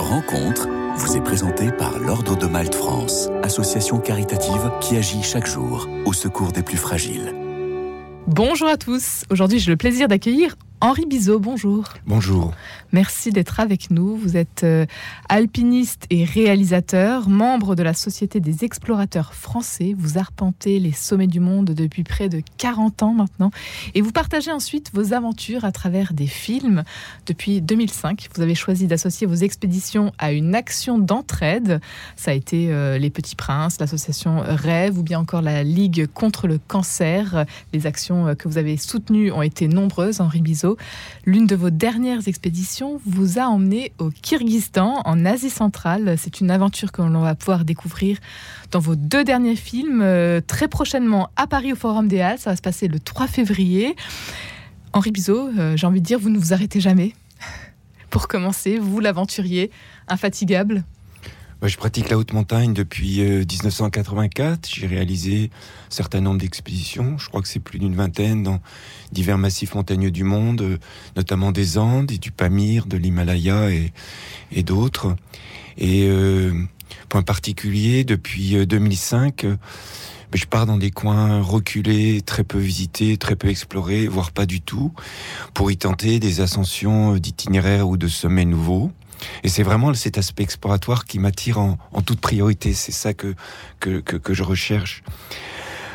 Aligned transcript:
Rencontre 0.00 0.66
vous 0.96 1.16
est 1.16 1.20
présentée 1.20 1.70
par 1.72 1.98
l'Ordre 1.98 2.36
de 2.36 2.46
Malte 2.46 2.74
France, 2.74 3.28
association 3.42 3.98
caritative 3.98 4.70
qui 4.80 4.96
agit 4.96 5.22
chaque 5.22 5.46
jour 5.46 5.88
au 6.06 6.14
secours 6.14 6.52
des 6.52 6.62
plus 6.62 6.78
fragiles. 6.78 7.34
Bonjour 8.26 8.68
à 8.68 8.78
tous. 8.78 9.24
Aujourd'hui, 9.30 9.58
j'ai 9.58 9.70
le 9.70 9.76
plaisir 9.76 10.08
d'accueillir 10.08 10.56
Henri 10.82 11.04
Bizot, 11.04 11.40
bonjour. 11.40 11.84
Bonjour. 12.06 12.54
Merci 12.92 13.32
d'être 13.32 13.60
avec 13.60 13.90
nous. 13.90 14.16
Vous 14.16 14.38
êtes 14.38 14.64
euh, 14.64 14.86
alpiniste 15.28 16.06
et 16.08 16.24
réalisateur, 16.24 17.28
membre 17.28 17.74
de 17.74 17.82
la 17.82 17.92
Société 17.92 18.40
des 18.40 18.64
explorateurs 18.64 19.34
français. 19.34 19.94
Vous 19.94 20.16
arpentez 20.16 20.78
les 20.78 20.92
sommets 20.92 21.26
du 21.26 21.38
monde 21.38 21.66
depuis 21.66 22.02
près 22.02 22.30
de 22.30 22.40
40 22.56 23.02
ans 23.02 23.12
maintenant. 23.12 23.50
Et 23.94 24.00
vous 24.00 24.10
partagez 24.10 24.50
ensuite 24.50 24.90
vos 24.94 25.12
aventures 25.12 25.66
à 25.66 25.70
travers 25.70 26.14
des 26.14 26.26
films. 26.26 26.84
Depuis 27.26 27.60
2005, 27.60 28.28
vous 28.34 28.40
avez 28.40 28.54
choisi 28.54 28.86
d'associer 28.86 29.26
vos 29.26 29.34
expéditions 29.34 30.12
à 30.16 30.32
une 30.32 30.54
action 30.54 30.98
d'entraide. 30.98 31.82
Ça 32.16 32.30
a 32.30 32.34
été 32.34 32.72
euh, 32.72 32.96
Les 32.96 33.10
Petits 33.10 33.36
Princes, 33.36 33.78
l'association 33.80 34.42
Rêve 34.46 34.98
ou 34.98 35.02
bien 35.02 35.20
encore 35.20 35.42
la 35.42 35.62
Ligue 35.62 36.06
contre 36.06 36.48
le 36.48 36.56
cancer. 36.56 37.44
Les 37.74 37.86
actions 37.86 38.28
euh, 38.28 38.34
que 38.34 38.48
vous 38.48 38.56
avez 38.56 38.78
soutenues 38.78 39.30
ont 39.30 39.42
été 39.42 39.68
nombreuses, 39.68 40.22
Henri 40.22 40.40
Bizot. 40.40 40.69
L'une 41.24 41.46
de 41.46 41.56
vos 41.56 41.70
dernières 41.70 42.28
expéditions 42.28 43.00
vous 43.06 43.38
a 43.38 43.42
emmené 43.42 43.92
au 43.98 44.10
Kyrgyzstan, 44.10 45.02
en 45.04 45.24
Asie 45.24 45.50
centrale. 45.50 46.16
C'est 46.18 46.40
une 46.40 46.50
aventure 46.50 46.92
que 46.92 47.02
l'on 47.02 47.20
va 47.20 47.34
pouvoir 47.34 47.64
découvrir 47.64 48.18
dans 48.70 48.80
vos 48.80 48.96
deux 48.96 49.24
derniers 49.24 49.56
films, 49.56 50.00
euh, 50.02 50.40
très 50.46 50.68
prochainement 50.68 51.30
à 51.36 51.46
Paris 51.46 51.72
au 51.72 51.76
Forum 51.76 52.08
des 52.08 52.20
Halles. 52.20 52.38
Ça 52.38 52.50
va 52.50 52.56
se 52.56 52.62
passer 52.62 52.88
le 52.88 53.00
3 53.00 53.26
février. 53.26 53.96
Henri 54.92 55.10
Bizot, 55.10 55.50
euh, 55.58 55.76
j'ai 55.76 55.86
envie 55.86 56.00
de 56.00 56.06
dire, 56.06 56.18
vous 56.18 56.30
ne 56.30 56.38
vous 56.38 56.52
arrêtez 56.52 56.80
jamais. 56.80 57.14
Pour 58.10 58.26
commencer, 58.26 58.78
vous, 58.78 59.00
l'aventurier, 59.00 59.70
infatigable 60.08 60.84
je 61.68 61.76
pratique 61.76 62.08
la 62.08 62.16
haute 62.16 62.32
montagne 62.32 62.72
depuis 62.72 63.20
1984. 63.20 64.50
Euh, 64.50 64.68
J'ai 64.72 64.86
réalisé 64.86 65.50
un 65.88 65.90
certain 65.90 66.20
nombre 66.20 66.38
d'expéditions. 66.38 67.18
Je 67.18 67.28
crois 67.28 67.42
que 67.42 67.48
c'est 67.48 67.60
plus 67.60 67.78
d'une 67.78 67.94
vingtaine 67.94 68.42
dans 68.42 68.60
divers 69.12 69.38
massifs 69.38 69.74
montagneux 69.74 70.10
du 70.10 70.24
monde, 70.24 70.62
euh, 70.62 70.78
notamment 71.16 71.52
des 71.52 71.76
Andes 71.76 72.10
et 72.12 72.18
du 72.18 72.30
Pamir, 72.30 72.86
de 72.86 72.96
l'Himalaya 72.96 73.70
et, 73.70 73.92
et 74.52 74.62
d'autres. 74.62 75.16
Et 75.76 76.06
euh, 76.08 76.52
point 77.08 77.22
particulier, 77.22 78.04
depuis 78.04 78.66
2005, 78.66 79.44
euh, 79.44 79.56
je 80.32 80.46
pars 80.46 80.64
dans 80.64 80.78
des 80.78 80.90
coins 80.90 81.42
reculés, 81.42 82.22
très 82.22 82.44
peu 82.44 82.58
visités, 82.58 83.16
très 83.16 83.36
peu 83.36 83.48
explorés, 83.48 84.06
voire 84.06 84.30
pas 84.30 84.46
du 84.46 84.60
tout, 84.60 84.92
pour 85.52 85.70
y 85.70 85.76
tenter 85.76 86.20
des 86.20 86.40
ascensions 86.40 87.16
d'itinéraires 87.16 87.88
ou 87.88 87.96
de 87.96 88.08
sommets 88.08 88.44
nouveaux. 88.44 88.92
Et 89.42 89.48
c'est 89.48 89.62
vraiment 89.62 89.92
cet 89.94 90.18
aspect 90.18 90.42
exploratoire 90.42 91.04
qui 91.04 91.18
m'attire 91.18 91.58
en, 91.58 91.76
toute 92.04 92.20
priorité. 92.20 92.72
C'est 92.72 92.92
ça 92.92 93.14
que, 93.14 93.34
que, 93.78 94.00
que, 94.00 94.34
je 94.34 94.42
recherche. 94.42 95.02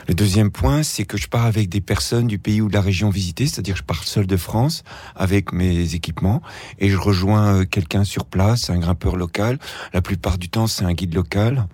Le 0.08 0.14
deuxième 0.14 0.52
point, 0.52 0.84
c'est 0.84 1.04
que 1.04 1.18
je 1.18 1.28
pars 1.28 1.46
avec 1.46 1.68
des 1.68 1.82
personnes 1.82 2.28
du 2.28 2.38
pays 2.38 2.62
ou 2.62 2.68
de 2.68 2.74
la 2.74 2.82
région 2.82 3.10
visitée, 3.10 3.48
c'est-à-dire 3.48 3.76
je 3.76 3.84
pars 3.84 4.04
seul 4.04 4.28
de 4.28 4.38
France 4.38 4.84
avec 5.16 5.52
mes 5.52 5.96
équipements 5.96 6.42
et 6.78 6.90
je 6.90 6.98
rejoins 6.98 7.62
euh, 7.62 7.66
quelqu'un 7.66 8.04
sur 8.04 8.26
place, 8.26 8.70
un 8.70 8.78
grimpeur 8.78 9.16
local. 9.16 9.58
La 9.94 10.02
plupart 10.02 10.38
du 10.38 10.50
temps, 10.50 10.68
c'est 10.68 10.86
un 10.86 10.94
guide 10.94 11.16
local 11.16 11.68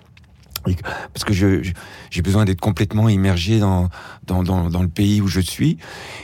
parce 0.63 1.23
que 1.23 1.33
j'ai 1.33 2.21
besoin 2.21 2.45
d'être 2.45 2.61
complètement 2.61 3.09
immergé 3.09 3.59
dans, 3.59 3.89
dans, 4.25 4.43
dans, 4.43 4.69
dans, 4.69 4.81
le 4.81 4.87
pays 4.87 5.21
où 5.21 5.27
je 5.27 5.39
suis. 5.39 5.77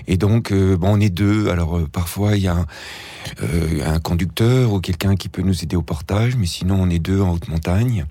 Et 0.08 0.18
donc, 0.18 0.52
euh, 0.52 0.78
bon, 0.78 0.98
on 0.98 1.00
est 1.00 1.10
deux. 1.10 1.50
Alors, 1.50 1.78
euh, 1.78 1.88
parfois, 1.92 2.38
il 2.38 2.44
y 2.44 2.48
a 2.48 2.56
un, 2.56 2.66
euh, 3.44 3.86
un 3.86 4.00
conducteur 4.00 4.74
ou 4.74 4.80
quelqu'un 4.80 5.16
qui 5.16 5.30
peut 5.30 5.42
nous 5.42 5.64
aider 5.64 5.76
au 5.76 5.82
portage, 5.82 6.36
mais 6.36 6.46
sinon, 6.46 6.78
on 6.80 6.90
est 6.90 7.00
deux 7.00 7.22
en 7.22 7.34
haute 7.34 7.48
montagne. 7.48 8.06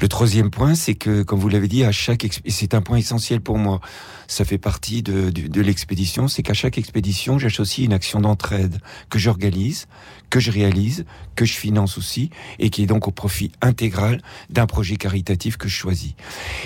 Le 0.00 0.08
troisième 0.08 0.50
point, 0.50 0.74
c'est 0.74 0.94
que, 0.94 1.22
comme 1.22 1.38
vous 1.38 1.50
l'avez 1.50 1.68
dit, 1.68 1.84
à 1.84 1.92
chaque 1.92 2.26
c'est 2.46 2.72
un 2.72 2.80
point 2.80 2.96
essentiel 2.96 3.42
pour 3.42 3.58
moi, 3.58 3.80
ça 4.30 4.44
fait 4.44 4.58
partie 4.58 5.02
de, 5.02 5.60
l'expédition, 5.60 6.28
c'est 6.28 6.42
qu'à 6.42 6.54
chaque 6.54 6.78
expédition, 6.78 7.38
j'associe 7.38 7.84
une 7.84 7.92
action 7.92 8.20
d'entraide 8.20 8.78
que 9.10 9.18
j'organise, 9.18 9.88
que 10.30 10.38
je 10.38 10.52
réalise, 10.52 11.04
que 11.34 11.44
je 11.44 11.54
finance 11.54 11.98
aussi, 11.98 12.30
et 12.60 12.70
qui 12.70 12.84
est 12.84 12.86
donc 12.86 13.08
au 13.08 13.10
profit 13.10 13.50
intégral 13.60 14.22
d'un 14.48 14.66
projet 14.66 14.94
caritatif 14.94 15.56
que 15.56 15.68
je 15.68 15.74
choisis. 15.74 16.14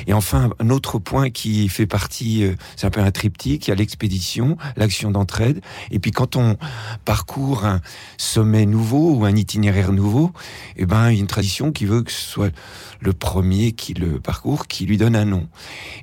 Et 0.06 0.12
enfin, 0.12 0.50
un 0.58 0.68
autre 0.68 0.98
point 0.98 1.30
qui 1.30 1.70
fait 1.70 1.86
partie, 1.86 2.44
euh, 2.44 2.54
c'est 2.76 2.86
un 2.86 2.90
peu 2.90 3.00
un 3.00 3.10
triptyque, 3.10 3.66
il 3.66 3.70
y 3.70 3.72
a 3.72 3.76
l'expédition, 3.76 4.58
l'action 4.76 5.10
d'entraide, 5.10 5.62
et 5.90 5.98
puis 5.98 6.10
quand 6.10 6.36
on 6.36 6.58
parcourt 7.06 7.64
un 7.64 7.80
sommet 8.18 8.66
nouveau 8.66 9.14
ou 9.14 9.24
un 9.24 9.34
itinéraire 9.34 9.92
nouveau, 9.92 10.32
eh 10.76 10.84
ben, 10.84 11.10
il 11.10 11.14
y 11.14 11.16
a 11.16 11.20
une 11.20 11.26
tradition 11.26 11.72
qui 11.72 11.86
veut 11.86 12.02
que 12.02 12.12
ce 12.12 12.20
soit 12.20 12.52
le 13.00 13.12
premier 13.14 13.72
qui 13.72 13.94
le 13.94 14.20
parcourt, 14.20 14.66
qui 14.66 14.84
lui 14.86 14.98
donne 14.98 15.16
un 15.16 15.24
nom. 15.24 15.48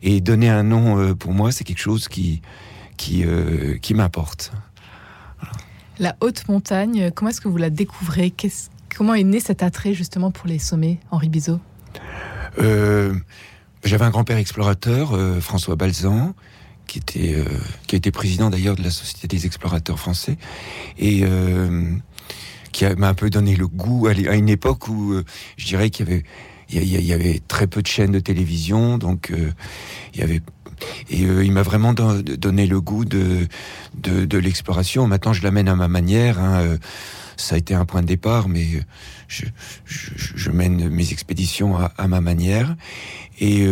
Et 0.01 0.21
donner 0.21 0.49
un 0.49 0.63
nom, 0.63 0.99
euh, 0.99 1.13
pour 1.13 1.33
moi, 1.33 1.50
c'est 1.51 1.63
quelque 1.63 1.79
chose 1.79 2.07
qui, 2.07 2.41
qui, 2.97 3.23
euh, 3.25 3.77
qui 3.77 3.93
m'importe. 3.93 4.51
La 5.99 6.15
haute 6.21 6.47
montagne, 6.47 7.11
comment 7.13 7.29
est-ce 7.29 7.41
que 7.41 7.47
vous 7.47 7.57
la 7.57 7.69
découvrez? 7.69 8.33
Comment 8.95 9.13
est 9.13 9.23
né 9.23 9.39
cet 9.39 9.63
attrait 9.63 9.93
justement 9.93 10.31
pour 10.31 10.47
les 10.47 10.59
sommets, 10.59 10.99
Henri 11.11 11.29
Bizot? 11.29 11.59
Euh, 12.59 13.13
J'avais 13.83 14.05
un 14.05 14.09
grand-père 14.09 14.37
explorateur, 14.37 15.17
François 15.41 15.75
Balzan, 15.75 16.33
qui 16.87 16.99
était 16.99 17.43
qui 17.87 17.95
a 17.95 17.97
été 17.97 18.11
président 18.11 18.49
d'ailleurs 18.49 18.75
de 18.75 18.83
la 18.83 18.91
Société 18.91 19.27
des 19.27 19.45
explorateurs 19.45 19.99
français 19.99 20.37
et 20.97 21.23
qui 22.71 22.85
m'a 22.97 23.09
un 23.09 23.13
peu 23.13 23.29
donné 23.29 23.55
le 23.55 23.67
goût 23.67 24.07
à 24.07 24.35
une 24.35 24.49
époque 24.49 24.87
où 24.87 25.15
je 25.57 25.65
dirais 25.65 25.89
qu'il 25.89 26.09
y 26.09 26.11
avait 26.11 26.23
il 26.73 27.05
y, 27.05 27.13
avait 27.13 27.41
très 27.47 27.67
peu 27.67 27.81
de 27.81 27.87
chaînes 27.87 28.11
de 28.11 28.19
télévision, 28.19 28.97
donc 28.97 29.31
euh, 29.31 29.51
il 30.13 30.21
y 30.21 30.23
avait 30.23 30.41
et 31.09 31.25
euh, 31.25 31.43
il 31.43 31.51
m'a 31.51 31.61
vraiment 31.61 31.93
donné 31.93 32.67
le 32.67 32.81
goût 32.81 33.05
de 33.05 33.47
de, 33.95 34.37
l'exploration. 34.37 35.07
Maintenant, 35.07 35.33
je 35.33 35.43
l'amène 35.43 35.67
à 35.67 35.75
ma 35.75 35.87
manière. 35.87 36.39
Hein, 36.39 36.61
euh, 36.61 36.77
ça 37.37 37.55
a 37.55 37.57
été 37.57 37.73
un 37.73 37.85
point 37.85 38.01
de 38.01 38.07
départ, 38.07 38.49
mais 38.49 38.67
je, 39.27 39.45
je, 39.85 40.51
mène 40.51 40.89
mes 40.89 41.11
expéditions 41.11 41.75
à, 41.75 42.07
ma 42.07 42.21
manière. 42.21 42.75
Et 43.39 43.65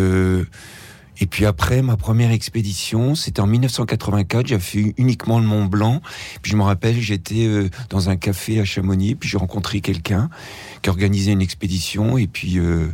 et 1.22 1.26
puis 1.26 1.46
après, 1.46 1.82
ma 1.82 1.98
première 1.98 2.32
expédition, 2.32 3.14
c'était 3.14 3.42
en 3.42 3.48
1984. 3.48 4.48
J'ai 4.48 4.60
fait 4.60 4.94
uniquement 4.98 5.40
le 5.40 5.46
Mont 5.46 5.66
Blanc. 5.66 6.02
Puis 6.42 6.52
je 6.52 6.58
me 6.58 6.64
rappelle, 6.64 7.00
j'étais 7.00 7.46
euh, 7.46 7.70
dans 7.90 8.10
un 8.10 8.16
café 8.16 8.60
à 8.60 8.66
Chamonix. 8.66 9.16
Puis 9.16 9.30
j'ai 9.30 9.38
rencontré 9.38 9.82
quelqu'un 9.82 10.30
qui 10.82 10.90
organisait 10.90 11.34
une 11.34 11.42
expédition. 11.42 12.18
Et 12.18 12.28
puis, 12.28 12.58
euh, 12.58 12.88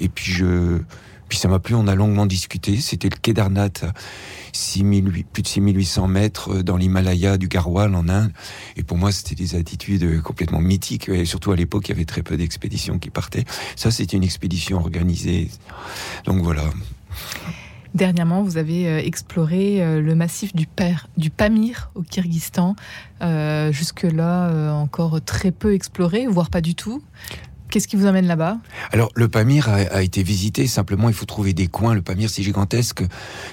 et 0.00 0.08
puis 0.08 0.32
je, 0.32 0.78
puis 1.28 1.38
ça 1.38 1.48
m'a 1.48 1.58
plu. 1.58 1.74
On 1.74 1.86
a 1.86 1.94
longuement 1.94 2.26
discuté. 2.26 2.78
C'était 2.78 3.08
le 3.08 3.16
Kedarnath, 3.16 3.84
6000, 4.52 5.24
plus 5.32 5.42
de 5.42 5.48
6800 5.48 6.08
mètres 6.08 6.52
euh, 6.52 6.62
dans 6.62 6.76
l'Himalaya 6.76 7.38
du 7.38 7.48
Garhwal 7.48 7.94
en 7.94 8.08
Inde. 8.08 8.32
Et 8.76 8.82
pour 8.82 8.96
moi, 8.96 9.12
c'était 9.12 9.34
des 9.34 9.54
attitudes 9.54 10.22
complètement 10.22 10.60
mythiques. 10.60 11.08
Et 11.08 11.24
surtout 11.24 11.52
à 11.52 11.56
l'époque, 11.56 11.88
il 11.88 11.92
y 11.92 11.94
avait 11.94 12.04
très 12.04 12.22
peu 12.22 12.36
d'expéditions 12.36 12.98
qui 12.98 13.10
partaient. 13.10 13.44
Ça, 13.76 13.90
c'était 13.90 14.16
une 14.16 14.24
expédition 14.24 14.78
organisée. 14.78 15.50
Donc 16.24 16.42
voilà. 16.42 16.64
Dernièrement, 17.94 18.42
vous 18.42 18.58
avez 18.58 18.86
euh, 18.86 18.98
exploré 18.98 19.82
euh, 19.82 20.00
le 20.00 20.14
massif 20.14 20.54
du, 20.54 20.66
Pamir 21.30 21.90
au 21.94 22.02
Kyrgyzstan. 22.02 22.76
Euh, 23.22 23.72
jusque-là, 23.72 24.72
encore 24.74 25.20
très 25.22 25.50
peu 25.50 25.74
exploré, 25.74 26.26
voire 26.26 26.50
pas 26.50 26.60
du 26.60 26.74
tout. 26.74 27.02
Qu'est-ce 27.70 27.88
qui 27.88 27.96
vous 27.96 28.06
amène 28.06 28.26
là-bas? 28.26 28.58
Alors, 28.92 29.10
le 29.14 29.28
Pamir 29.28 29.68
a, 29.68 30.02
été 30.02 30.22
visité. 30.22 30.66
Simplement, 30.66 31.08
il 31.08 31.14
faut 31.14 31.26
trouver 31.26 31.52
des 31.52 31.66
coins. 31.66 31.94
Le 31.94 32.02
Pamir, 32.02 32.30
c'est 32.30 32.42
gigantesque. 32.42 33.02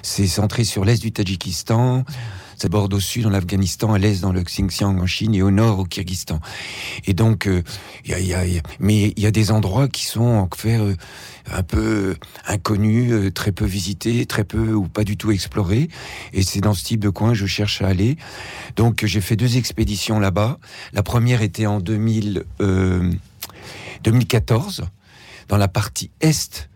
C'est 0.02 0.28
centré 0.28 0.64
sur 0.64 0.86
l'est 0.86 1.02
du 1.02 1.12
Tadjikistan. 1.12 2.06
Ça 2.58 2.70
borde 2.70 2.94
au 2.94 3.00
sud 3.00 3.26
en 3.26 3.34
Afghanistan, 3.34 3.94
à 3.94 3.98
l'est 3.98 4.22
dans 4.22 4.32
le 4.32 4.42
Xinjiang 4.42 5.00
en 5.00 5.06
Chine 5.06 5.36
et 5.36 5.42
au 5.42 5.52
nord 5.52 5.80
au 5.80 5.86
Kyrgyzstan. 5.86 6.40
Et 7.06 7.14
donc, 7.14 7.50
il 8.06 8.26
y 8.26 8.34
a, 8.34 8.44
mais 8.80 9.14
il 9.16 9.24
y 9.24 9.26
a 9.26 9.32
des 9.32 9.52
endroits 9.52 9.88
qui 9.88 10.06
sont 10.06 10.22
en 10.22 10.50
fait 10.56 10.80
un 11.52 11.64
peu 11.64 12.16
inconnu, 12.48 13.12
euh, 13.12 13.32
très 13.32 13.52
peu 13.52 13.66
visité, 13.66 14.26
très 14.26 14.44
peu 14.44 14.74
ou 14.74 14.88
pas 14.88 15.04
du 15.04 15.18
tout 15.18 15.32
exploré. 15.32 15.90
Et 16.34 16.44
c'est 16.44 16.62
dans 16.62 16.74
ce 16.74 16.84
type 16.84 17.00
de 17.00 17.10
coin 17.10 17.30
que 17.30 17.36
je 17.36 17.46
cherche 17.46 17.82
à 17.82 17.88
aller. 17.88 18.18
Donc 18.76 19.06
j'ai 19.06 19.22
fait 19.22 19.36
deux 19.36 19.58
expéditions 19.58 20.20
là-bas. 20.20 20.60
La 20.94 21.04
première 21.04 21.42
était 21.42 21.66
en 21.66 21.80
2000, 21.80 22.46
2014, 24.04 24.80
euh, 24.80 24.84
dans 25.48 25.58
la 25.58 25.68
partie 25.68 26.12
est 26.22 26.70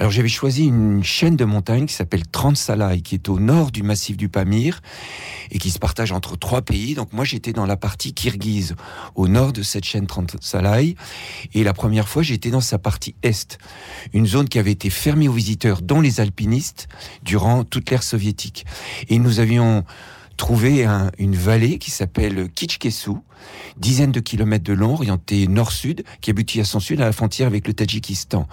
alors 0.00 0.10
j'avais 0.10 0.28
choisi 0.28 0.64
une 0.64 1.04
chaîne 1.04 1.36
de 1.36 1.44
montagnes 1.44 1.84
qui 1.84 1.92
s'appelle 1.92 2.26
Transalai, 2.26 3.02
qui 3.02 3.16
est 3.16 3.28
au 3.28 3.38
nord 3.38 3.70
du 3.70 3.82
massif 3.82 4.16
du 4.16 4.30
Pamir 4.30 4.80
et 5.50 5.58
qui 5.58 5.70
se 5.70 5.78
partage 5.78 6.10
entre 6.10 6.38
trois 6.38 6.62
pays. 6.62 6.94
Donc 6.94 7.12
moi 7.12 7.26
j'étais 7.26 7.52
dans 7.52 7.66
la 7.66 7.76
partie 7.76 8.14
kirghize, 8.14 8.76
au 9.14 9.28
nord 9.28 9.52
de 9.52 9.62
cette 9.62 9.84
chaîne 9.84 10.06
Transalai. 10.06 10.96
Et 11.52 11.64
la 11.64 11.74
première 11.74 12.08
fois 12.08 12.22
j'étais 12.22 12.48
dans 12.48 12.62
sa 12.62 12.78
partie 12.78 13.14
est, 13.22 13.58
une 14.14 14.26
zone 14.26 14.48
qui 14.48 14.58
avait 14.58 14.72
été 14.72 14.88
fermée 14.88 15.28
aux 15.28 15.34
visiteurs, 15.34 15.82
dont 15.82 16.00
les 16.00 16.18
alpinistes, 16.18 16.88
durant 17.22 17.62
toute 17.64 17.90
l'ère 17.90 18.02
soviétique. 18.02 18.64
Et 19.10 19.18
nous 19.18 19.38
avions 19.38 19.84
trouvé 20.40 20.86
une 21.18 21.36
vallée 21.36 21.76
qui 21.76 21.90
s'appelle 21.90 22.48
Kichkesu, 22.54 23.10
dizaines 23.76 24.10
de 24.10 24.20
kilomètres 24.20 24.64
de 24.64 24.72
long, 24.72 24.94
orientée 24.94 25.46
nord-sud, 25.46 26.02
qui 26.22 26.30
aboutit 26.30 26.62
à 26.62 26.64
son 26.64 26.80
sud 26.80 26.98
à 27.02 27.04
la 27.04 27.12
frontière 27.12 27.46
avec 27.46 27.68
le 27.68 27.74
Tadjikistan. 27.74 28.48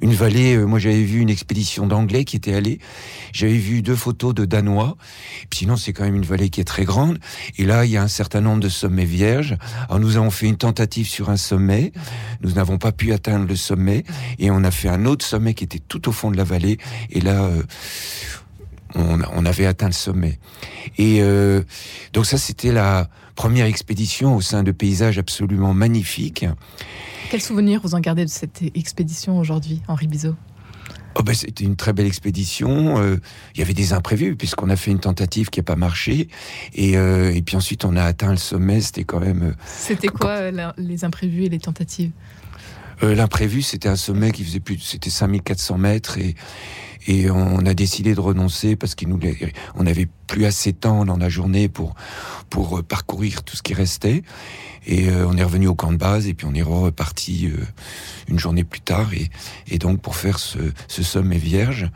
Une 0.00 0.14
vallée, 0.14 0.54
euh, 0.54 0.64
moi 0.64 0.78
j'avais 0.78 1.02
vu 1.02 1.18
une 1.18 1.30
expédition 1.30 1.88
d'anglais 1.88 2.24
qui 2.24 2.36
était 2.36 2.54
allée, 2.54 2.78
j'avais 3.32 3.58
vu 3.58 3.82
deux 3.82 3.96
photos 3.96 4.32
de 4.32 4.44
danois, 4.44 4.96
puis 5.50 5.58
sinon 5.60 5.76
c'est 5.76 5.92
quand 5.92 6.04
même 6.04 6.14
une 6.14 6.24
vallée 6.24 6.50
qui 6.50 6.60
est 6.60 6.64
très 6.64 6.84
grande, 6.84 7.18
et 7.58 7.64
là 7.64 7.84
il 7.84 7.90
y 7.90 7.96
a 7.96 8.02
un 8.02 8.08
certain 8.08 8.40
nombre 8.40 8.60
de 8.60 8.68
sommets 8.68 9.04
vierges. 9.04 9.56
Alors 9.88 9.98
nous 9.98 10.16
avons 10.16 10.30
fait 10.30 10.46
une 10.46 10.56
tentative 10.56 11.08
sur 11.08 11.30
un 11.30 11.36
sommet, 11.36 11.90
nous 12.42 12.52
n'avons 12.52 12.78
pas 12.78 12.92
pu 12.92 13.12
atteindre 13.12 13.48
le 13.48 13.56
sommet, 13.56 14.04
et 14.38 14.52
on 14.52 14.62
a 14.62 14.70
fait 14.70 14.88
un 14.88 15.04
autre 15.04 15.26
sommet 15.26 15.54
qui 15.54 15.64
était 15.64 15.80
tout 15.80 16.08
au 16.08 16.12
fond 16.12 16.30
de 16.30 16.36
la 16.36 16.44
vallée, 16.44 16.78
et 17.10 17.20
là... 17.20 17.42
Euh, 17.42 17.64
on, 18.94 19.46
avait 19.46 19.66
atteint 19.66 19.86
le 19.86 19.92
sommet. 19.92 20.38
Et 20.98 21.18
euh, 21.20 21.62
donc 22.12 22.26
ça, 22.26 22.38
c'était 22.38 22.72
la 22.72 23.08
première 23.34 23.66
expédition 23.66 24.36
au 24.36 24.40
sein 24.40 24.62
de 24.62 24.72
paysages 24.72 25.18
absolument 25.18 25.74
magnifiques. 25.74 26.46
Quel 27.30 27.40
souvenir 27.40 27.80
vous 27.82 27.94
en 27.94 28.00
gardez 28.00 28.24
de 28.24 28.30
cette 28.30 28.62
expédition 28.74 29.38
aujourd'hui, 29.38 29.82
Henri 29.88 30.06
Bizot? 30.06 30.34
Oh 31.16 31.22
ben, 31.22 31.34
c'était 31.34 31.64
une 31.64 31.76
très 31.76 31.92
belle 31.92 32.06
expédition. 32.06 32.98
Euh, 32.98 33.20
il 33.54 33.60
y 33.60 33.62
avait 33.62 33.74
des 33.74 33.92
imprévus 33.92 34.34
puisqu'on 34.34 34.68
a 34.68 34.76
fait 34.76 34.90
une 34.90 34.98
tentative 34.98 35.48
qui 35.48 35.60
n'a 35.60 35.64
pas 35.64 35.76
marché 35.76 36.28
et, 36.74 36.96
euh, 36.96 37.32
et, 37.32 37.40
puis 37.40 37.56
ensuite 37.56 37.84
on 37.84 37.94
a 37.96 38.02
atteint 38.02 38.30
le 38.30 38.36
sommet. 38.36 38.80
C'était 38.80 39.04
quand 39.04 39.20
même. 39.20 39.54
C'était 39.64 40.08
quoi 40.08 40.50
les 40.76 41.04
imprévus 41.04 41.44
et 41.44 41.48
les 41.48 41.60
tentatives? 41.60 42.10
L'imprévu, 43.02 43.60
c'était 43.60 43.88
un 43.88 43.96
sommet 43.96 44.30
qui 44.30 44.44
faisait 44.44 44.60
plus, 44.60 44.78
c'était 44.78 45.10
5400 45.10 45.76
mètres 45.76 46.16
et 46.16 46.36
et 47.06 47.30
on 47.30 47.64
a 47.66 47.74
décidé 47.74 48.14
de 48.14 48.20
renoncer 48.20 48.76
parce 48.76 48.94
qu'on 48.94 49.82
n'avait 49.82 50.08
plus 50.26 50.46
assez 50.46 50.72
de 50.72 50.78
temps 50.78 51.04
dans 51.04 51.16
la 51.16 51.28
journée 51.28 51.68
pour 51.68 51.94
pour 52.50 52.78
euh, 52.78 52.82
parcourir 52.82 53.42
tout 53.42 53.56
ce 53.56 53.62
qui 53.62 53.74
restait. 53.74 54.22
Et 54.86 55.08
euh, 55.08 55.26
on 55.26 55.36
est 55.36 55.42
revenu 55.42 55.66
au 55.66 55.74
camp 55.74 55.92
de 55.92 55.96
base 55.96 56.26
et 56.26 56.34
puis 56.34 56.46
on 56.46 56.54
est 56.54 56.62
reparti 56.62 57.46
euh, 57.46 57.64
une 58.28 58.38
journée 58.38 58.64
plus 58.64 58.80
tard 58.80 59.12
et, 59.14 59.30
et 59.68 59.78
donc 59.78 60.00
pour 60.00 60.14
faire 60.14 60.38
ce, 60.38 60.58
ce 60.88 61.02
sommet 61.02 61.38
vierge. 61.38 61.90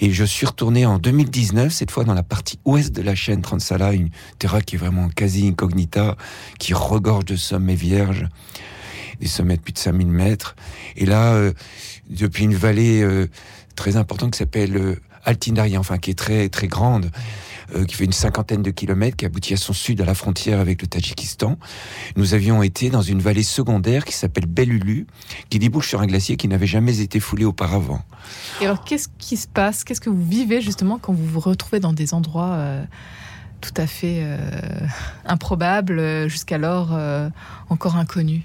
et 0.00 0.10
je 0.10 0.24
suis 0.24 0.46
retourné 0.46 0.86
en 0.86 0.98
2019, 0.98 1.72
cette 1.72 1.90
fois 1.90 2.04
dans 2.04 2.14
la 2.14 2.22
partie 2.22 2.58
ouest 2.64 2.94
de 2.94 3.02
la 3.02 3.14
chaîne 3.14 3.42
Transala, 3.42 3.92
une 3.92 4.10
terra 4.38 4.62
qui 4.62 4.76
est 4.76 4.78
vraiment 4.78 5.08
quasi 5.10 5.46
incognita, 5.46 6.16
qui 6.58 6.72
regorge 6.74 7.26
de 7.26 7.36
sommets 7.36 7.74
vierges 7.74 8.26
des 9.20 9.28
sommets 9.28 9.56
de 9.56 9.62
plus 9.62 9.72
de 9.72 9.78
5000 9.78 10.06
mètres. 10.08 10.56
Et 10.96 11.06
là, 11.06 11.52
depuis 12.08 12.44
une 12.44 12.54
vallée 12.54 13.02
euh, 13.02 13.28
très 13.76 13.96
importante 13.96 14.32
qui 14.32 14.38
s'appelle 14.38 14.76
euh, 14.76 14.96
Altindaria, 15.24 15.78
enfin 15.78 15.98
qui 15.98 16.10
est 16.10 16.18
très 16.18 16.48
très 16.48 16.68
grande, 16.68 17.10
euh, 17.74 17.84
qui 17.84 17.94
fait 17.94 18.04
une 18.04 18.12
cinquantaine 18.12 18.62
de 18.62 18.70
kilomètres, 18.70 19.16
qui 19.16 19.26
aboutit 19.26 19.54
à 19.54 19.56
son 19.56 19.72
sud, 19.72 20.00
à 20.00 20.04
la 20.04 20.14
frontière 20.14 20.58
avec 20.58 20.80
le 20.80 20.88
Tadjikistan. 20.88 21.58
Nous 22.16 22.34
avions 22.34 22.62
été 22.62 22.88
dans 22.90 23.02
une 23.02 23.20
vallée 23.20 23.42
secondaire 23.42 24.04
qui 24.04 24.14
s'appelle 24.14 24.46
Belulu, 24.46 25.06
qui 25.50 25.58
débouche 25.58 25.88
sur 25.88 26.00
un 26.00 26.06
glacier 26.06 26.36
qui 26.36 26.48
n'avait 26.48 26.66
jamais 26.66 27.00
été 27.00 27.20
foulé 27.20 27.44
auparavant. 27.44 28.02
Et 28.60 28.64
alors, 28.64 28.84
qu'est-ce 28.84 29.08
qui 29.18 29.36
se 29.36 29.48
passe? 29.48 29.84
Qu'est-ce 29.84 30.00
que 30.00 30.10
vous 30.10 30.24
vivez 30.24 30.62
justement 30.62 30.98
quand 30.98 31.12
vous 31.12 31.26
vous 31.26 31.40
retrouvez 31.40 31.80
dans 31.80 31.92
des 31.92 32.14
endroits 32.14 32.58
tout 33.60 33.74
à 33.76 33.86
fait 33.86 34.24
improbables, 35.26 36.28
jusqu'alors 36.28 36.98
encore 37.68 37.96
inconnus? 37.96 38.42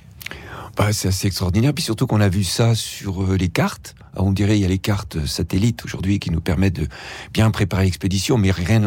Bah, 0.75 0.91
c'est 0.91 1.07
assez 1.09 1.27
extraordinaire. 1.27 1.73
Puis 1.73 1.83
surtout 1.83 2.07
qu'on 2.07 2.21
a 2.21 2.29
vu 2.29 2.43
ça 2.43 2.73
sur 2.73 3.23
euh, 3.23 3.37
les 3.37 3.49
cartes. 3.49 3.95
on 4.15 4.31
dirait 4.31 4.57
il 4.57 4.61
y 4.61 4.65
a 4.65 4.67
les 4.67 4.79
cartes 4.79 5.23
satellites 5.25 5.85
aujourd'hui 5.85 6.19
qui 6.19 6.31
nous 6.31 6.41
permettent 6.41 6.79
de 6.79 6.87
bien 7.31 7.51
préparer 7.51 7.85
l'expédition, 7.85 8.37
mais 8.37 8.49
rien 8.51 8.79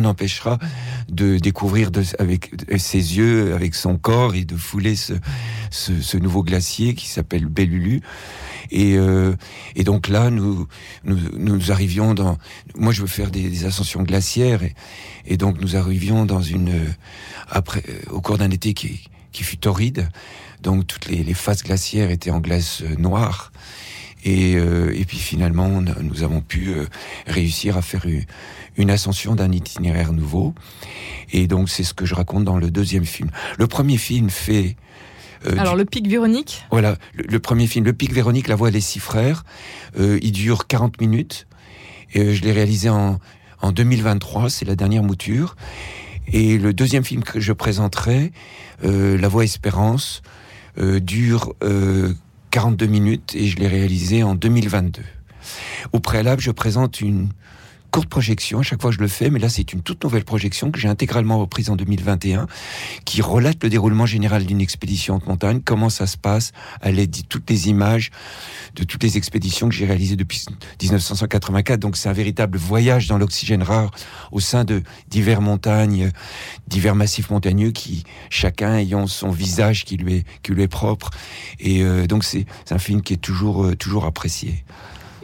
n'empêchera 0.00 0.58
de 1.08 1.38
découvrir 1.38 1.90
avec 2.18 2.50
ses 2.78 3.16
yeux, 3.16 3.54
avec 3.54 3.76
son 3.76 3.96
corps 3.96 4.34
et 4.34 4.44
de 4.44 4.56
fouler 4.56 4.96
ce, 4.96 6.16
nouveau 6.16 6.42
glacier 6.42 6.94
qui 6.94 7.06
s'appelle 7.06 7.46
Bellulu. 7.46 8.00
Et, 8.70 8.96
euh, 8.96 9.36
donc 9.84 10.08
là, 10.08 10.30
nous, 10.30 10.66
arrivions 11.68 12.14
dans. 12.14 12.38
Moi, 12.76 12.92
je 12.92 13.02
veux 13.02 13.06
faire 13.06 13.30
des, 13.30 13.64
ascensions 13.66 14.02
glaciaires, 14.02 14.62
et, 14.64 14.74
et, 15.26 15.36
donc 15.36 15.60
nous 15.60 15.76
arrivions 15.76 16.24
dans 16.24 16.42
une 16.42 16.72
après 17.48 17.84
au 18.10 18.20
cours 18.20 18.38
d'un 18.38 18.50
été 18.50 18.74
qui, 18.74 19.04
qui 19.34 19.44
fut 19.44 19.58
torride. 19.58 20.08
Donc 20.64 20.86
toutes 20.86 21.06
les, 21.06 21.34
faces 21.34 21.62
glaciaires 21.62 22.10
étaient 22.10 22.30
en 22.30 22.40
glace 22.40 22.82
euh, 22.82 22.96
noire. 22.96 23.52
Et, 24.24 24.56
euh, 24.56 24.98
et 24.98 25.04
puis 25.04 25.18
finalement, 25.18 25.82
nous 26.00 26.22
avons 26.22 26.40
pu 26.40 26.70
euh, 26.70 26.86
réussir 27.26 27.76
à 27.76 27.82
faire 27.82 28.06
une, 28.78 28.90
ascension 28.90 29.34
d'un 29.34 29.52
itinéraire 29.52 30.14
nouveau. 30.14 30.54
Et 31.32 31.46
donc 31.46 31.68
c'est 31.68 31.84
ce 31.84 31.92
que 31.92 32.06
je 32.06 32.14
raconte 32.14 32.44
dans 32.44 32.56
le 32.56 32.70
deuxième 32.70 33.04
film. 33.04 33.30
Le 33.58 33.66
premier 33.66 33.98
film 33.98 34.30
fait... 34.30 34.76
Alors 35.58 35.76
le 35.76 35.84
pic 35.84 36.08
Véronique? 36.08 36.64
Voilà, 36.70 36.96
le, 37.12 37.38
premier 37.38 37.66
film, 37.66 37.84
le 37.84 37.92
pic 37.92 38.14
Véronique, 38.14 38.48
la 38.48 38.56
voix 38.56 38.70
des 38.70 38.80
six 38.80 38.98
frères, 38.98 39.44
il 39.98 40.32
dure 40.32 40.66
40 40.66 40.98
minutes. 41.02 41.46
Et 42.14 42.34
je 42.34 42.42
l'ai 42.42 42.52
réalisé 42.52 42.88
en, 42.88 43.18
en 43.60 43.72
2023, 43.72 44.48
c'est 44.48 44.64
la 44.64 44.74
dernière 44.74 45.02
mouture. 45.02 45.54
Et 46.28 46.56
le 46.56 46.72
deuxième 46.72 47.04
film 47.04 47.22
que 47.22 47.40
je 47.40 47.52
présenterai, 47.52 48.32
La 48.82 49.28
voix 49.28 49.44
Espérance, 49.44 50.22
dure 50.76 51.54
42 52.50 52.84
euh, 52.84 52.88
minutes 52.88 53.34
et 53.34 53.46
je 53.46 53.58
l'ai 53.58 53.68
réalisé 53.68 54.22
en 54.22 54.34
2022. 54.34 55.02
Au 55.92 56.00
préalable, 56.00 56.40
je 56.40 56.50
présente 56.50 57.00
une 57.00 57.28
courte 57.94 58.08
projection, 58.08 58.58
à 58.58 58.62
chaque 58.64 58.82
fois 58.82 58.90
je 58.90 58.98
le 58.98 59.06
fais, 59.06 59.30
mais 59.30 59.38
là 59.38 59.48
c'est 59.48 59.72
une 59.72 59.80
toute 59.80 60.02
nouvelle 60.02 60.24
projection 60.24 60.72
que 60.72 60.80
j'ai 60.80 60.88
intégralement 60.88 61.38
reprise 61.38 61.70
en 61.70 61.76
2021, 61.76 62.48
qui 63.04 63.22
relate 63.22 63.62
le 63.62 63.70
déroulement 63.70 64.04
général 64.04 64.44
d'une 64.46 64.60
expédition 64.60 65.18
de 65.18 65.24
montagne, 65.26 65.60
comment 65.64 65.90
ça 65.90 66.08
se 66.08 66.16
passe 66.16 66.50
à 66.80 66.90
l'aide 66.90 67.12
de 67.12 67.22
toutes 67.22 67.48
les 67.48 67.68
images, 67.68 68.10
de 68.74 68.82
toutes 68.82 69.04
les 69.04 69.16
expéditions 69.16 69.68
que 69.68 69.76
j'ai 69.76 69.86
réalisées 69.86 70.16
depuis 70.16 70.44
1984. 70.82 71.78
Donc 71.78 71.96
c'est 71.96 72.08
un 72.08 72.12
véritable 72.12 72.58
voyage 72.58 73.06
dans 73.06 73.16
l'oxygène 73.16 73.62
rare 73.62 73.92
au 74.32 74.40
sein 74.40 74.64
de 74.64 74.82
divers 75.08 75.40
montagnes, 75.40 76.10
divers 76.66 76.96
massifs 76.96 77.30
montagneux 77.30 77.70
qui 77.70 78.02
chacun 78.28 78.74
ayant 78.76 79.06
son 79.06 79.30
visage 79.30 79.84
qui 79.84 79.98
lui 79.98 80.14
est, 80.14 80.26
qui 80.42 80.50
lui 80.50 80.64
est 80.64 80.68
propre. 80.68 81.10
Et 81.60 81.84
euh, 81.84 82.08
donc 82.08 82.24
c'est 82.24 82.44
un 82.72 82.78
film 82.78 83.02
qui 83.02 83.12
est 83.12 83.18
toujours, 83.18 83.64
euh, 83.64 83.76
toujours 83.76 84.04
apprécié. 84.04 84.64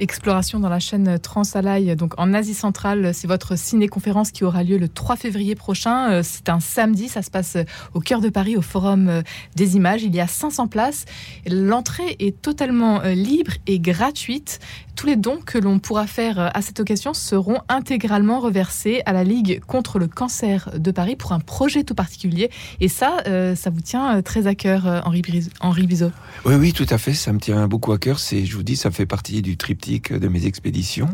Exploration 0.01 0.61
dans 0.61 0.71
la 0.71 0.79
chaîne 0.79 1.19
Transalaï, 1.19 1.95
donc 1.95 2.15
en 2.17 2.33
Asie 2.33 2.55
centrale. 2.55 3.13
C'est 3.13 3.27
votre 3.27 3.59
ciné-conférence 3.59 4.31
qui 4.31 4.45
aura 4.45 4.65
lieu 4.65 4.79
le 4.79 4.89
3 4.89 5.17
février 5.17 5.55
prochain. 5.55 6.11
Euh, 6.11 6.23
c'est 6.25 6.49
un 6.49 6.59
samedi, 6.59 7.09
ça 7.09 7.21
se 7.21 7.31
passe 7.31 7.59
au 7.93 8.01
cœur 8.01 8.23
de 8.23 8.31
Paris, 8.31 8.57
au 8.57 8.63
Forum 8.63 9.09
euh, 9.11 9.21
des 9.57 9.77
images. 9.77 10.03
Il 10.03 10.15
y 10.15 10.21
a 10.21 10.27
500 10.27 10.69
places. 10.69 11.05
L'entrée 11.47 12.17
est 12.19 12.41
totalement 12.41 13.03
euh, 13.03 13.13
libre 13.13 13.53
et 13.67 13.79
gratuite. 13.79 14.61
Tous 14.97 15.07
les 15.07 15.17
dons 15.17 15.39
que 15.45 15.59
l'on 15.59 15.79
pourra 15.79 16.07
faire 16.07 16.51
à 16.55 16.63
cette 16.63 16.81
occasion 16.81 17.13
seront 17.13 17.59
intégralement 17.69 18.41
reversés 18.41 19.03
à 19.05 19.13
la 19.13 19.25
Ligue 19.25 19.61
contre 19.67 19.99
le 19.99 20.09
cancer 20.09 20.71
de 20.77 20.91
Paris 20.91 21.17
pour 21.17 21.33
un 21.33 21.41
projet 21.41 21.85
tout 21.85 21.95
particulier. 21.95 22.51
Et 22.81 22.89
ça, 22.89 23.17
ça 23.57 23.71
vous 23.71 23.81
tient 23.81 24.21
très 24.21 24.47
à 24.47 24.55
cœur, 24.55 25.03
Henri, 25.07 25.23
Bizot? 25.23 26.11
Oui, 26.45 26.55
oui, 26.57 26.75
tout 26.75 26.87
à 26.91 26.99
fait. 26.99 27.15
Ça 27.15 27.33
me 27.33 27.39
tient 27.39 27.67
beaucoup 27.67 27.93
à 27.93 27.99
cœur. 27.99 28.19
Je 28.19 28.55
vous 28.55 28.63
dis, 28.63 28.77
ça 28.77 28.91
fait 28.91 29.07
partie 29.07 29.41
du 29.41 29.57
triptyque 29.57 29.90
de 29.99 30.29
mes 30.29 30.47
expéditions. 30.47 31.09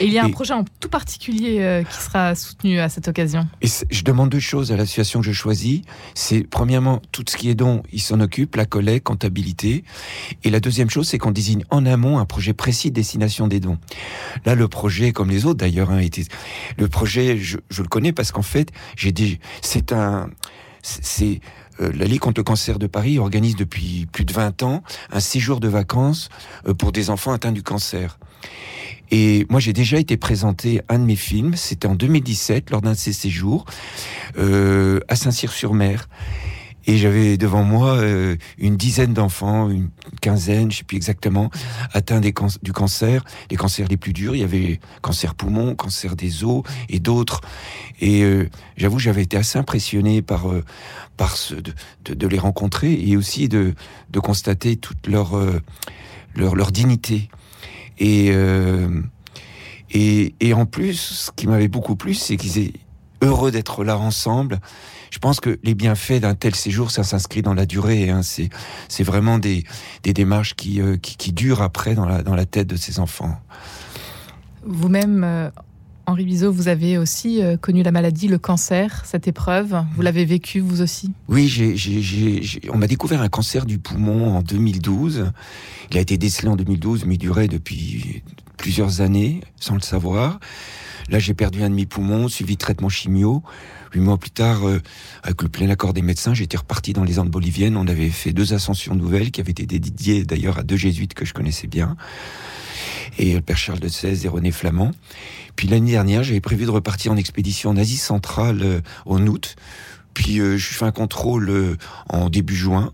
Et 0.00 0.06
il 0.06 0.12
y 0.12 0.18
a 0.18 0.24
un 0.24 0.30
projet 0.30 0.54
en 0.54 0.64
tout 0.80 0.88
particulier 0.88 1.60
euh, 1.60 1.82
qui 1.82 1.96
sera 1.96 2.34
soutenu 2.34 2.80
à 2.80 2.88
cette 2.88 3.08
occasion. 3.08 3.46
Et 3.62 3.68
je 3.90 4.02
demande 4.02 4.30
deux 4.30 4.40
choses 4.40 4.72
à 4.72 4.76
l'association 4.76 5.20
que 5.20 5.26
je 5.26 5.32
choisis. 5.32 5.82
C'est 6.14 6.42
premièrement 6.42 7.00
tout 7.12 7.24
ce 7.28 7.36
qui 7.36 7.48
est 7.50 7.54
don, 7.54 7.82
il 7.92 8.00
s'en 8.00 8.20
occupe, 8.20 8.56
la 8.56 8.66
collecte, 8.66 9.06
comptabilité. 9.06 9.84
Et 10.44 10.50
la 10.50 10.60
deuxième 10.60 10.90
chose, 10.90 11.08
c'est 11.08 11.18
qu'on 11.18 11.30
désigne 11.30 11.64
en 11.70 11.86
amont 11.86 12.18
un 12.18 12.24
projet 12.24 12.52
précis 12.52 12.90
de 12.90 12.96
destination 12.96 13.46
des 13.46 13.60
dons. 13.60 13.78
Là, 14.44 14.54
le 14.54 14.68
projet, 14.68 15.12
comme 15.12 15.30
les 15.30 15.46
autres 15.46 15.58
d'ailleurs, 15.58 15.90
hein, 15.90 15.98
était 15.98 16.24
le 16.76 16.88
projet, 16.88 17.38
je, 17.38 17.58
je 17.70 17.82
le 17.82 17.88
connais 17.88 18.12
parce 18.12 18.32
qu'en 18.32 18.42
fait, 18.42 18.72
j'ai 18.96 19.12
dit, 19.12 19.38
c'est 19.62 19.92
un, 19.92 20.30
c'est 20.82 21.40
euh, 21.80 21.92
la 21.94 22.06
Ligue 22.06 22.20
contre 22.20 22.40
le 22.40 22.44
cancer 22.44 22.78
de 22.78 22.86
Paris 22.86 23.18
organise 23.18 23.56
depuis 23.56 24.06
plus 24.12 24.24
de 24.24 24.32
20 24.32 24.62
ans 24.62 24.82
un 25.10 25.20
séjour 25.20 25.60
de 25.60 25.68
vacances 25.68 26.28
euh, 26.66 26.74
pour 26.74 26.92
des 26.92 27.10
enfants 27.10 27.32
atteints 27.32 27.52
du 27.52 27.62
cancer. 27.62 28.18
Et 29.10 29.46
moi, 29.48 29.58
j'ai 29.58 29.72
déjà 29.72 29.98
été 29.98 30.16
présenté 30.16 30.82
un 30.88 30.98
de 30.98 31.04
mes 31.04 31.16
films, 31.16 31.54
c'était 31.56 31.88
en 31.88 31.94
2017, 31.94 32.70
lors 32.70 32.82
d'un 32.82 32.92
de 32.92 32.96
ces 32.96 33.14
séjours, 33.14 33.64
euh, 34.36 35.00
à 35.08 35.16
Saint-Cyr-sur-Mer. 35.16 36.08
Et 36.88 36.96
j'avais 36.96 37.36
devant 37.36 37.64
moi 37.64 37.98
euh, 37.98 38.36
une 38.56 38.78
dizaine 38.78 39.12
d'enfants, 39.12 39.68
une 39.68 39.90
quinzaine, 40.22 40.72
je 40.72 40.78
sais 40.78 40.84
plus 40.84 40.96
exactement, 40.96 41.50
atteints 41.92 42.18
des 42.18 42.32
du 42.62 42.72
cancer, 42.72 43.24
les 43.50 43.58
cancers 43.58 43.86
les 43.88 43.98
plus 43.98 44.14
durs. 44.14 44.34
Il 44.34 44.40
y 44.40 44.44
avait 44.44 44.80
cancer 45.02 45.34
poumon, 45.34 45.74
cancer 45.74 46.16
des 46.16 46.44
os 46.44 46.62
et 46.88 46.98
d'autres. 46.98 47.42
Et 48.00 48.22
euh, 48.22 48.48
j'avoue, 48.78 48.98
j'avais 48.98 49.22
été 49.22 49.36
assez 49.36 49.58
impressionné 49.58 50.22
par 50.22 50.50
euh, 50.50 50.64
par 51.18 51.36
ce, 51.36 51.54
de, 51.56 51.74
de, 52.14 52.26
les 52.26 52.38
rencontrer 52.38 52.94
et 52.94 53.18
aussi 53.18 53.50
de, 53.50 53.74
de 54.08 54.20
constater 54.20 54.76
toute 54.76 55.08
leur 55.08 55.38
leur, 56.34 56.54
leur 56.54 56.72
dignité. 56.72 57.28
Et 57.98 58.32
Et, 59.90 60.34
et 60.40 60.52
en 60.52 60.66
plus, 60.66 60.96
ce 60.96 61.30
qui 61.34 61.46
m'avait 61.46 61.68
beaucoup 61.68 61.96
plu, 61.96 62.12
c'est 62.12 62.36
qu'ils 62.36 62.72
heureux 63.22 63.50
d'être 63.50 63.84
là 63.84 63.98
ensemble. 63.98 64.60
Je 65.10 65.18
pense 65.18 65.40
que 65.40 65.58
les 65.62 65.74
bienfaits 65.74 66.20
d'un 66.20 66.34
tel 66.34 66.54
séjour, 66.54 66.90
ça 66.90 67.02
s'inscrit 67.02 67.42
dans 67.42 67.54
la 67.54 67.66
durée. 67.66 68.10
Hein. 68.10 68.22
C'est, 68.22 68.48
c'est 68.88 69.04
vraiment 69.04 69.38
des, 69.38 69.64
des 70.02 70.12
démarches 70.12 70.54
qui, 70.54 70.80
euh, 70.80 70.96
qui, 70.96 71.16
qui, 71.16 71.32
durent 71.32 71.62
après 71.62 71.94
dans 71.94 72.06
la, 72.06 72.22
dans 72.22 72.34
la 72.34 72.46
tête 72.46 72.66
de 72.66 72.76
ces 72.76 73.00
enfants. 73.00 73.40
Vous-même, 74.64 75.24
euh, 75.24 75.50
Henri 76.06 76.24
Bizot, 76.24 76.52
vous 76.52 76.68
avez 76.68 76.98
aussi 76.98 77.42
euh, 77.42 77.56
connu 77.56 77.82
la 77.82 77.92
maladie, 77.92 78.28
le 78.28 78.38
cancer, 78.38 79.02
cette 79.04 79.28
épreuve. 79.28 79.82
Vous 79.94 80.02
l'avez 80.02 80.24
vécu 80.24 80.60
vous 80.60 80.80
aussi? 80.80 81.12
Oui, 81.28 81.48
j'ai, 81.48 81.76
j'ai, 81.76 82.02
j'ai, 82.02 82.60
on 82.72 82.78
m'a 82.78 82.86
découvert 82.86 83.22
un 83.22 83.28
cancer 83.28 83.66
du 83.66 83.78
poumon 83.78 84.36
en 84.36 84.42
2012. 84.42 85.32
Il 85.90 85.98
a 85.98 86.00
été 86.00 86.16
décelé 86.18 86.48
en 86.48 86.56
2012, 86.56 87.04
mais 87.06 87.14
il 87.14 87.18
durait 87.18 87.48
depuis 87.48 88.22
plusieurs 88.56 89.00
années 89.00 89.40
sans 89.56 89.74
le 89.74 89.80
savoir. 89.80 90.40
Là, 91.08 91.18
j'ai 91.18 91.34
perdu 91.34 91.62
un 91.62 91.70
demi-poumon, 91.70 92.28
suivi 92.28 92.54
de 92.54 92.58
traitement 92.58 92.88
chimio. 92.88 93.42
Huit 93.94 94.00
mois 94.00 94.18
plus 94.18 94.30
tard, 94.30 94.68
euh, 94.68 94.82
avec 95.22 95.42
le 95.42 95.48
plein 95.48 95.68
accord 95.70 95.94
des 95.94 96.02
médecins, 96.02 96.34
j'étais 96.34 96.58
reparti 96.58 96.92
dans 96.92 97.04
les 97.04 97.18
Andes 97.18 97.30
boliviennes. 97.30 97.76
On 97.76 97.86
avait 97.86 98.10
fait 98.10 98.32
deux 98.32 98.52
ascensions 98.52 98.94
nouvelles 98.94 99.30
qui 99.30 99.40
avaient 99.40 99.52
été 99.52 99.66
dédiées 99.66 100.24
d'ailleurs 100.24 100.58
à 100.58 100.62
deux 100.62 100.76
jésuites 100.76 101.14
que 101.14 101.24
je 101.24 101.32
connaissais 101.32 101.66
bien. 101.66 101.96
Et 103.18 103.34
le 103.34 103.40
père 103.40 103.56
Charles 103.56 103.80
de 103.80 103.88
XVI 103.88 104.26
et 104.26 104.28
René 104.28 104.52
Flamand. 104.52 104.92
Puis 105.56 105.66
l'année 105.66 105.90
dernière, 105.90 106.22
j'avais 106.22 106.40
prévu 106.40 106.66
de 106.66 106.70
repartir 106.70 107.10
en 107.10 107.16
expédition 107.16 107.70
en 107.70 107.76
Asie 107.76 107.96
centrale 107.96 108.62
euh, 108.62 108.80
en 109.06 109.26
août. 109.26 109.56
Puis 110.14 110.38
euh, 110.40 110.56
je 110.56 110.74
fais 110.74 110.84
un 110.84 110.92
contrôle 110.92 111.50
euh, 111.50 111.76
en 112.08 112.30
début 112.30 112.54
juin. 112.54 112.92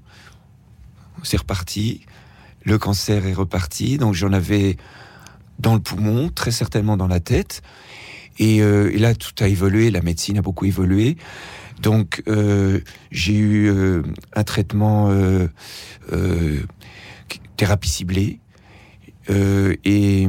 C'est 1.22 1.36
reparti. 1.36 2.06
Le 2.62 2.78
cancer 2.78 3.26
est 3.26 3.34
reparti. 3.34 3.98
Donc 3.98 4.14
j'en 4.14 4.32
avais 4.32 4.78
dans 5.58 5.74
le 5.74 5.80
poumon, 5.80 6.30
très 6.30 6.50
certainement 6.50 6.96
dans 6.96 7.06
la 7.06 7.20
tête. 7.20 7.62
Et, 8.38 8.62
euh, 8.62 8.90
et, 8.92 8.98
là, 8.98 9.14
tout 9.14 9.32
a 9.40 9.48
évolué. 9.48 9.90
La 9.90 10.02
médecine 10.02 10.38
a 10.38 10.42
beaucoup 10.42 10.64
évolué. 10.64 11.16
Donc 11.82 12.22
euh, 12.28 12.80
j'ai 13.10 13.36
eu 13.36 13.68
euh, 13.68 14.02
un 14.34 14.44
traitement 14.44 15.10
thérapie 17.56 17.88
ciblée. 17.88 18.40
et 19.28 20.28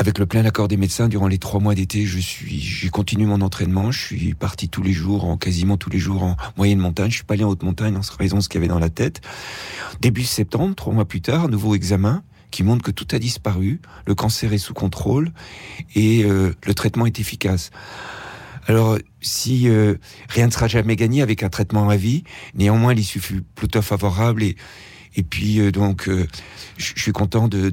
avec 0.00 0.18
le 0.18 0.24
plein 0.24 0.42
accord 0.46 0.66
des 0.66 0.78
médecins, 0.78 1.08
durant 1.08 1.28
les 1.28 1.36
trois 1.36 1.60
mois 1.60 1.74
d'été, 1.74 2.06
je 2.06 2.18
suis, 2.18 2.58
j'ai 2.58 2.88
continué 2.88 3.26
mon 3.26 3.42
entraînement. 3.42 3.90
Je 3.90 4.00
suis 4.00 4.32
parti 4.32 4.70
tous 4.70 4.82
les 4.82 4.94
jours, 4.94 5.26
en 5.26 5.36
quasiment 5.36 5.76
tous 5.76 5.90
les 5.90 5.98
jours 5.98 6.22
en 6.22 6.36
moyenne 6.56 6.78
montagne. 6.78 7.10
Je 7.10 7.16
suis 7.16 7.24
pas 7.24 7.34
allé 7.34 7.44
en 7.44 7.50
haute 7.50 7.62
montagne 7.62 7.94
en 7.96 8.00
raison 8.18 8.38
de 8.38 8.42
ce 8.42 8.48
qu'il 8.48 8.60
y 8.60 8.64
avait 8.64 8.68
dans 8.72 8.78
la 8.78 8.88
tête. 8.88 9.20
Début 10.00 10.22
septembre, 10.22 10.74
trois 10.74 10.94
mois 10.94 11.04
plus 11.04 11.20
tard, 11.20 11.50
nouveau 11.50 11.74
examen 11.74 12.22
qui 12.50 12.62
montre 12.62 12.82
que 12.82 12.90
tout 12.90 13.06
a 13.12 13.18
disparu, 13.18 13.80
le 14.06 14.14
cancer 14.14 14.52
est 14.52 14.58
sous 14.58 14.74
contrôle 14.74 15.32
et 15.94 16.24
euh, 16.24 16.54
le 16.66 16.74
traitement 16.74 17.06
est 17.06 17.18
efficace. 17.18 17.70
Alors, 18.66 18.98
si 19.20 19.68
euh, 19.68 19.94
rien 20.28 20.46
ne 20.46 20.52
sera 20.52 20.68
jamais 20.68 20.96
gagné 20.96 21.22
avec 21.22 21.42
un 21.42 21.48
traitement 21.48 21.88
à 21.88 21.96
vie, 21.96 22.24
néanmoins 22.54 22.94
l'issue 22.94 23.20
fut 23.20 23.42
plutôt 23.42 23.82
favorable 23.82 24.42
et 24.42 24.56
et 25.16 25.24
puis 25.24 25.58
euh, 25.58 25.72
donc, 25.72 26.08
je 26.76 26.92
suis 26.96 27.10
content 27.10 27.48
de, 27.48 27.72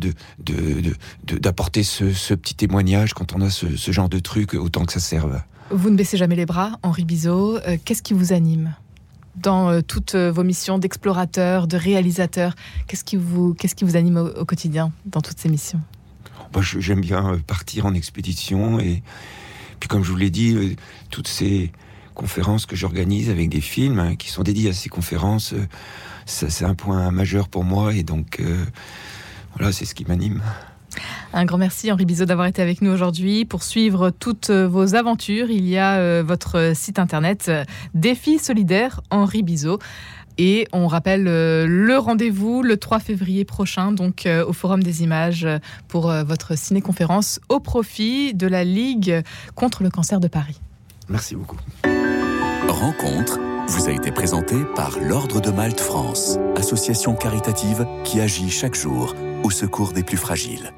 d'apporter 1.24 1.84
ce, 1.84 2.34
petit 2.34 2.56
témoignage 2.56 3.14
quand 3.14 3.36
on 3.36 3.42
a 3.42 3.52
ce, 3.52 3.92
genre 3.92 4.10
de 4.10 4.18
truc, 4.18 4.56
autant 4.56 4.86
que 4.86 4.94
ça 4.94 5.00
serve. 5.00 5.40
Vous 5.70 5.92
ne 5.92 5.96
baissez 5.96 6.18
jamais 6.18 6.36
les 6.36 6.48
bras, 6.48 6.80
Henri 6.82 7.06
Bizot. 7.06 7.60
Qu'est-ce 7.86 8.02
qui 8.02 8.16
vous 8.16 8.34
anime? 8.34 8.74
Dans 9.38 9.70
euh, 9.70 9.82
toutes 9.82 10.16
vos 10.16 10.44
missions 10.44 10.78
d'explorateur, 10.78 11.68
de 11.68 11.78
réalisateur 11.78 12.56
Qu'est-ce 12.88 13.04
qui 13.04 13.16
vous, 13.16 13.54
qui 13.54 13.84
vous 13.84 13.96
anime 13.96 14.18
au, 14.18 14.46
quotidien 14.46 14.92
dans 15.06 15.22
toutes 15.22 15.40
ces 15.40 15.50
missions? 15.50 15.82
Moi, 16.54 16.64
J'aime 16.64 17.02
bien 17.02 17.40
partir 17.46 17.86
en 17.86 17.94
expédition 17.94 18.80
et 18.80 19.04
puis 19.80 19.88
comme 19.88 20.04
je 20.04 20.12
vous 20.12 20.18
l'ai 20.18 20.32
dit, 20.32 20.76
toutes 21.12 21.28
ces 21.28 21.72
conférences 22.16 22.66
que 22.66 22.76
j'organise 22.76 23.30
avec 23.30 23.50
des 23.50 23.62
films 23.62 24.00
hein, 24.00 24.16
qui 24.16 24.30
sont 24.30 24.42
dédiés 24.42 24.70
à 24.70 24.74
ces 24.74 24.90
conférences 24.90 25.54
c'est 26.28 26.66
un 26.66 26.76
point 26.76 27.10
majeur 27.12 27.48
pour 27.48 27.64
moi 27.64 27.94
et 27.94 28.04
donc 28.04 28.40
euh, 28.40 28.66
voilà, 29.56 29.72
c'est 29.72 29.86
ce 29.86 29.96
qui 29.96 30.06
m'anime. 30.06 30.42
Un 31.34 31.46
grand 31.46 31.58
merci 31.58 31.92
Henri 31.92 32.06
Bizot 32.06 32.26
d'avoir 32.26 32.48
été 32.48 32.62
avec 32.62 32.82
nous 32.82 32.92
aujourd'hui. 32.92 33.46
Pour 33.46 33.64
suivre 33.64 34.10
toutes 34.10 34.50
vos 34.50 34.96
aventures, 34.96 35.50
il 35.50 35.68
y 35.68 35.78
a 35.78 35.96
euh, 35.98 36.24
votre 36.26 36.74
site 36.76 37.00
internet 37.00 37.46
euh, 37.50 37.64
Défi 37.94 38.40
solidaire 38.40 39.02
Henri 39.10 39.44
Bizot. 39.44 39.80
Et 40.38 40.68
on 40.72 40.88
rappelle 40.88 41.28
euh, 41.28 41.66
le 41.68 41.98
rendez-vous 41.98 42.62
le 42.62 42.78
3 42.78 43.00
février 43.00 43.44
prochain, 43.44 43.92
donc 43.92 44.26
euh, 44.26 44.46
au 44.46 44.54
Forum 44.54 44.84
des 44.84 45.04
images, 45.04 45.46
euh, 45.46 45.58
pour 45.88 46.12
euh, 46.12 46.24
votre 46.24 46.58
ciné-conférence 46.58 47.40
au 47.50 47.60
profit 47.60 48.34
de 48.34 48.46
la 48.46 48.64
Ligue 48.64 49.24
contre 49.56 49.84
le 49.84 49.90
cancer 49.90 50.20
de 50.20 50.28
Paris. 50.28 50.60
Merci 51.10 51.36
beaucoup. 51.36 51.58
Rencontre 52.68 53.40
vous 53.70 53.90
a 53.90 53.92
été 53.92 54.12
présenté 54.12 54.56
par 54.76 54.98
l'Ordre 55.00 55.42
de 55.42 55.52
Malte 55.52 55.82
France, 55.82 56.38
association 56.56 57.16
caritative 57.16 57.86
qui 58.06 58.22
agit 58.22 58.50
chaque 58.50 58.76
jour 58.76 59.14
au 59.44 59.50
secours 59.50 59.92
des 59.92 60.04
plus 60.04 60.18
fragiles. 60.18 60.72